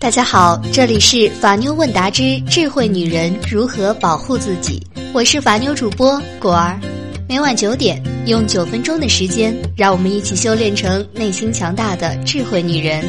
[0.00, 4.80] 大家好，这里是法妞问答之智慧女人如何保护自己，
[5.12, 6.78] 我是法妞主播果儿。
[7.28, 13.04] 每晚九点，用九分钟的时间，让我们一起修炼成内心强大的智慧女人。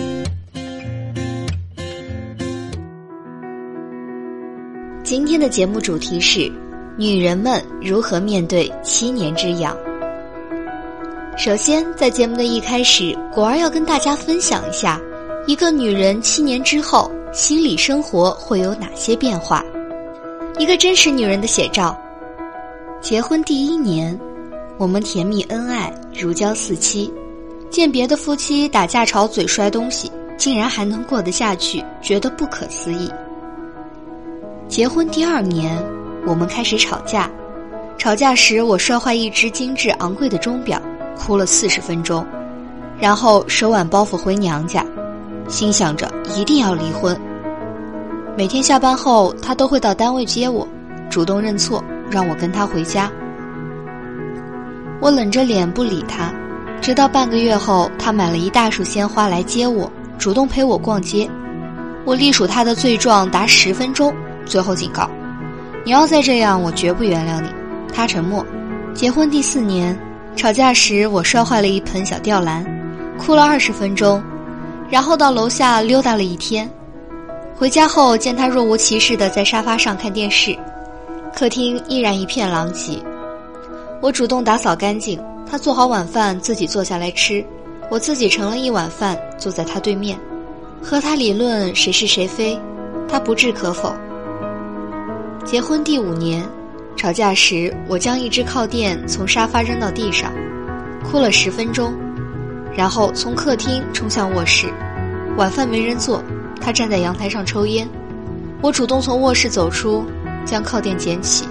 [5.04, 6.52] 今天的节目主题是：
[6.98, 9.78] 女人们如何面对七年之痒。
[11.38, 15.00] 首先，在节目的一开始，果儿要跟大家分享一下。
[15.48, 19.64] 一个女人七年之后心理生活会有哪些变化？
[20.58, 21.98] 一个真实女人的写照。
[23.02, 24.18] 结婚第一年，
[24.78, 27.12] 我们甜蜜恩爱，如胶似漆。
[27.70, 33.10] 见别的夫妻打架吵嘴摔东西，竟然还能过得下去，觉得不可思议。
[34.68, 35.82] 结婚第二年，
[36.28, 37.30] 我们开始吵架。
[37.98, 40.82] 吵架时，我摔坏一只精致昂贵的钟表，
[41.18, 42.26] 哭了四十分钟，
[43.00, 44.86] 然后手挽包袱回娘家。
[45.50, 47.20] 心想着一定要离婚。
[48.38, 50.66] 每天下班后，他都会到单位接我，
[51.10, 53.12] 主动认错，让我跟他回家。
[55.02, 56.32] 我冷着脸不理他，
[56.80, 61.30] 直到半个月后，他买了一大束鲜花来接我，主动陪我逛街。
[62.06, 64.14] 我隶属他的罪状达十分钟，
[64.46, 65.10] 最后警告：
[65.84, 67.50] 你要再这样，我绝不原谅你。
[67.94, 68.46] 他沉默。
[68.94, 69.98] 结婚第四年，
[70.36, 72.66] 吵架时我摔坏了一盆小吊兰，
[73.18, 74.24] 哭了二十分钟。
[74.90, 76.70] 然后到楼下溜达了一天，
[77.56, 80.58] 回家后见他若无其事的在沙发上看电视，
[81.36, 82.98] 客厅依然一片狼藉。
[84.02, 87.46] 我主动打扫干净，他做好晚饭自己坐下来吃，
[87.92, 90.18] 我自己盛了一碗饭坐在他对面，
[90.82, 92.60] 和他理论谁是谁非，
[93.08, 93.94] 他不置可否。
[95.46, 96.44] 结婚第五年，
[96.96, 100.34] 吵架时我将一只靠垫从沙发扔到地上，
[101.04, 101.94] 哭了十分钟。
[102.76, 104.68] 然后从客厅冲向卧室，
[105.38, 106.24] 晚饭没人做，
[106.62, 107.88] 他站在阳台上抽烟。
[108.62, 110.06] 我主动从卧室走出，
[110.46, 111.46] 将靠垫捡起，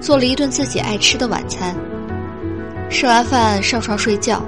[0.00, 1.74] 做了一顿自己爱吃的晚餐。
[2.90, 4.42] 吃完饭上床睡觉，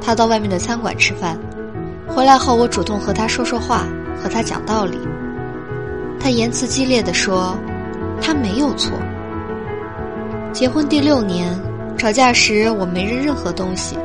[0.00, 1.38] 他到外面的餐馆吃饭。
[2.08, 3.84] 回来后我主动和他说说话，
[4.22, 4.98] 和他讲道理。
[6.18, 7.56] 他言辞激烈的说，
[8.20, 8.92] 他没有错。
[10.52, 11.58] 结婚第六年，
[11.96, 13.96] 吵架时我没扔任何东西。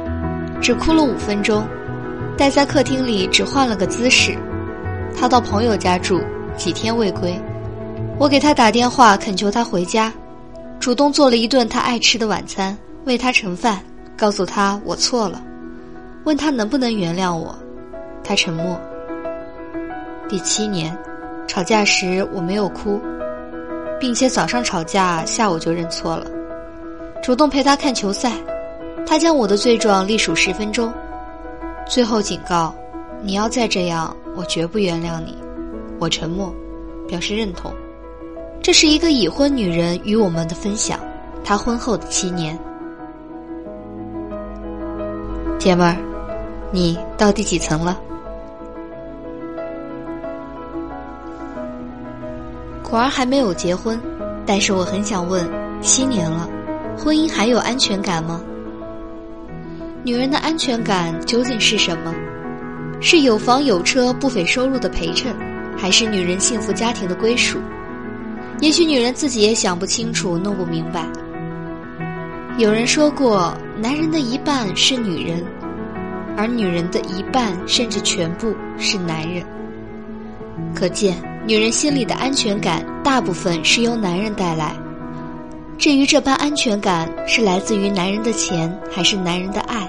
[0.61, 1.65] 只哭了五分钟，
[2.37, 4.37] 待在客厅里只换了个姿势。
[5.15, 6.21] 他到朋友家住，
[6.55, 7.39] 几天未归。
[8.19, 10.11] 我给他打电话恳求他回家，
[10.79, 13.79] 主动做了一顿他爱吃的晚餐，为他盛饭，
[14.17, 15.41] 告诉他我错了，
[16.23, 17.55] 问他能不能原谅我。
[18.23, 18.79] 他沉默。
[20.27, 20.97] 第七年，
[21.47, 22.99] 吵架时我没有哭，
[23.99, 26.25] 并且早上吵架，下午就认错了，
[27.23, 28.33] 主动陪他看球赛。
[29.07, 30.93] 他将我的罪状历数十分钟，
[31.87, 32.75] 最后警告
[33.23, 35.37] ：“你要再这样，我绝不原谅你。”
[35.97, 36.53] 我沉默，
[37.07, 37.71] 表示认同。
[38.61, 40.99] 这是一个已婚女人与我们的分享，
[41.41, 42.59] 她婚后的七年。
[45.57, 45.95] 姐们儿，
[46.71, 47.97] 你到第几层了？
[52.83, 53.99] 果儿还没有结婚，
[54.45, 55.49] 但是我很想问：
[55.81, 56.47] 七年了，
[56.97, 58.41] 婚姻还有安全感吗？
[60.07, 62.15] 女人的安全感究竟是什么？
[63.01, 65.35] 是有房有车不菲收入的陪衬，
[65.77, 67.59] 还是女人幸福家庭的归属？
[68.61, 71.05] 也许女人自己也想不清楚，弄不明白。
[72.57, 75.43] 有人说过，男人的一半是女人，
[76.37, 79.43] 而女人的一半甚至全部是男人。
[80.73, 84.73] 可见，女人心里的安全感大部分是由男人带来。
[85.77, 89.87] 至于这般安全感是来自于男人的钱，还是男人的爱？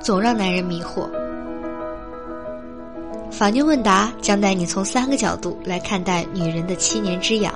[0.00, 1.08] 总让男人迷惑。
[3.30, 7.52] 法妞问答将带你从三个角度来看待女人的七年之痒。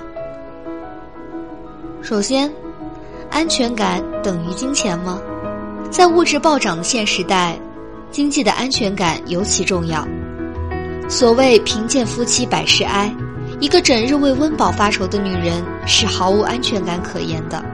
[2.03, 2.53] 首先，
[3.31, 5.19] 安全感等于金钱吗？
[5.91, 7.59] 在物质暴涨的现时代，
[8.11, 10.07] 经济的安全感尤其重要。
[11.09, 13.11] 所谓贫贱夫妻百事哀，
[13.59, 17.65] 一个整日为温饱发愁的女人是毫无安全感可言的。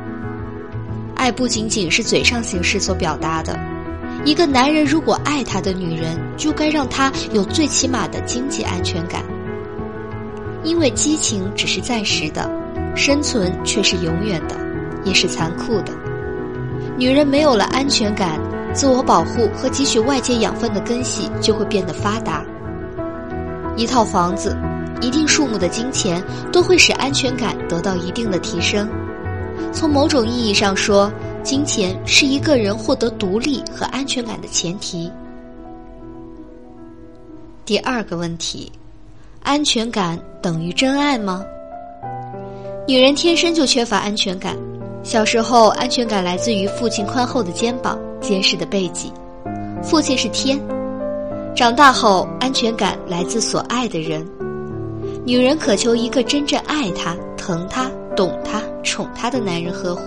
[1.16, 3.58] 爱不仅仅是嘴上形式所表达的。
[4.24, 9.22] 一个男人如果爱他的女人，就该让她有最起码的经济安全感。
[10.62, 12.48] 因为激情只是暂时的，
[12.94, 14.56] 生存却是永远的，
[15.02, 15.92] 也是残酷的。
[16.96, 18.38] 女人没有了安全感，
[18.72, 22.44] 自我保护和汲取外界养分的根系就会变得发达。
[23.76, 24.56] 一套房子，
[25.02, 28.88] 一定数目的金钱，都会使安全感得到一定的提升。
[29.70, 31.12] 从某种意义上说。
[31.42, 35.10] 金钱是一个人获得独立和安全感的前提。
[37.64, 38.70] 第二个问题，
[39.42, 41.44] 安全感等于真爱吗？
[42.86, 44.56] 女人天生就缺乏安全感，
[45.02, 49.12] 小时候安全感来自于父亲宽厚的肩膀、坚实的背脊，
[49.82, 50.56] 父亲是天；
[51.56, 54.24] 长大后，安全感来自所爱的人。
[55.24, 60.02] 女人渴求一个真正爱她、疼她、懂她、宠她的男人呵护，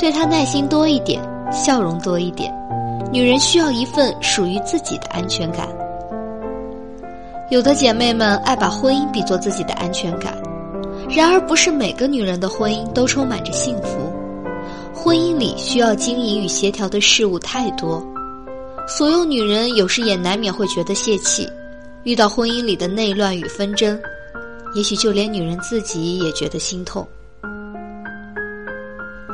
[0.00, 1.22] 对她耐心多一点，
[1.52, 2.52] 笑容多一点。
[3.12, 5.68] 女人需要一份属于自己的安全感。
[7.50, 10.36] 有的姐妹们爱把婚姻比作自己的安全感，
[11.08, 13.98] 然而不是每个女人的婚姻都充满着幸福。
[14.92, 18.02] 婚姻里需要经营与协调的事物太多，
[18.88, 21.48] 所有女人有时也难免会觉得泄气。
[22.04, 24.00] 遇到婚姻里的内乱与纷争，
[24.74, 27.06] 也许就连女人自己也觉得心痛。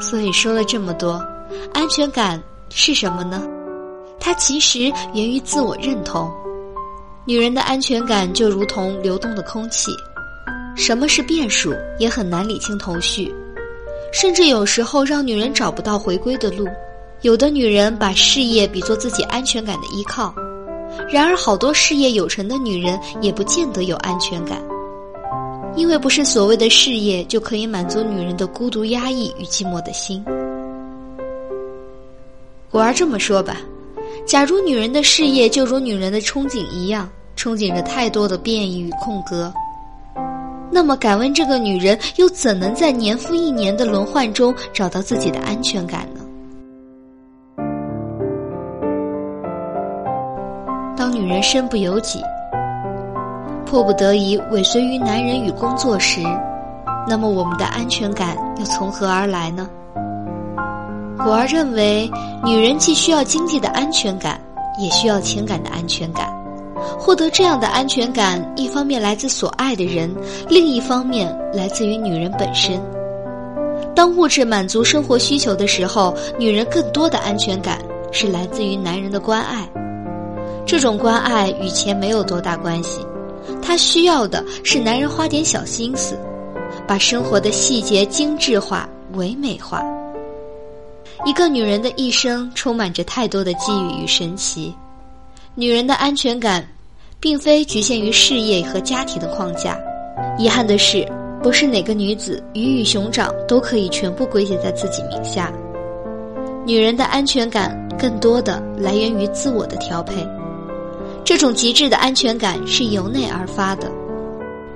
[0.00, 1.24] 所以说了这么多，
[1.72, 3.42] 安全感是什么呢？
[4.20, 6.30] 它其实源于自我认同。
[7.24, 9.90] 女人的安全感就如同流动的空气，
[10.76, 13.34] 什么是变数也很难理清头绪，
[14.12, 16.66] 甚至有时候让女人找不到回归的路。
[17.22, 20.32] 有的女人把事业比作自己安全感的依靠，
[21.10, 24.62] 然而好多事业有成的女人也不见得有安全感，
[25.76, 30.24] 因为不是所谓的事业就可以满足女人的孤独、压抑与寂寞的心。
[32.70, 33.56] 果儿这么说吧。
[34.26, 39.50] 假如女人的事业就如女人的憧憬一样，憧憬着太多的变异与空格，
[40.70, 46.17] 那么敢问这个女人又怎能在年复一年的轮换中找到自己的安全感呢？
[51.28, 52.22] 人身不由己，
[53.66, 56.22] 迫不得已尾随于男人与工作时，
[57.06, 59.68] 那么我们的安全感又从何而来呢？
[61.18, 62.10] 果儿认为，
[62.42, 64.40] 女人既需要经济的安全感，
[64.80, 66.34] 也需要情感的安全感。
[66.98, 70.10] 获得这样的安全感，一方面来自所爱的人，
[70.48, 72.80] 另一方面来自于女人本身。
[73.94, 77.78] 当物质满足生活需求的时候，女人更多的安全感
[78.12, 79.68] 是来自于男人的关爱。
[80.68, 83.00] 这种关爱与钱没有多大关系，
[83.62, 86.14] 她需要的是男人花点小心思，
[86.86, 89.82] 把生活的细节精致化、唯美化。
[91.24, 94.74] 一个女人的一生充满着太多的机遇与神奇。
[95.54, 96.62] 女人的安全感，
[97.18, 99.74] 并非局限于事业和家庭的框架。
[100.36, 101.10] 遗憾的是，
[101.42, 105.50] 不是哪个女子鱼与熊掌都可以全部归结在自己名下。
[106.66, 110.14] 女人的安全感，更多的来源于自我的调配。
[111.28, 113.92] 这种极致的安全感是由内而发的，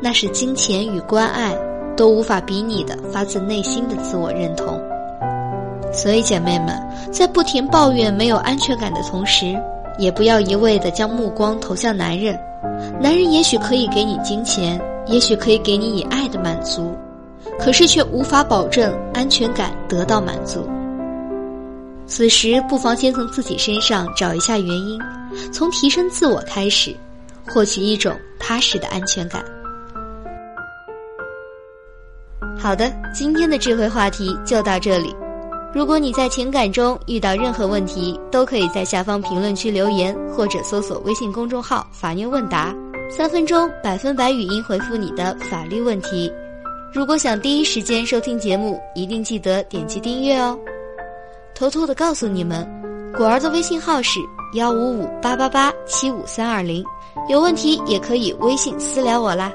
[0.03, 1.57] 那是金钱与关爱
[1.97, 4.79] 都无法比拟的发自内心的自我认同。
[5.95, 6.79] 所以，姐妹们，
[7.11, 9.59] 在不停抱怨没有安全感的同时，
[9.99, 12.39] 也不要一味的将目光投向男人。
[13.01, 16.93] 男人也许可以给你金钱，也许可以给你以爱的满足，
[17.59, 20.69] 可是却无法保证安全感得到满足。
[22.15, 25.01] 此时，不妨先从自己身上找一下原因，
[25.51, 26.95] 从提升自我开始，
[27.49, 29.43] 获取一种踏实的安全感。
[32.59, 35.17] 好的，今天的智慧话题就到这里。
[35.73, 42.75] 如果你在情感中遇到任何问题，都可以在下方评论区留言，或者搜索微信公众号“法律问答”，
[43.11, 46.31] 三分钟百分百语音回复你的法律问题。
[46.93, 50.59] 如果想第一时间收听节目，一定记得点击订阅哦。
[51.55, 52.67] 偷偷的告诉你们，
[53.17, 54.19] 果儿的微信号是
[54.55, 56.85] 幺五五八八八七五三二零，
[57.29, 59.53] 有问题也可以微信私聊我啦。